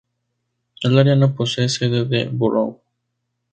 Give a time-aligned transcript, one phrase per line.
[0.81, 2.81] El área no posee sede de borough.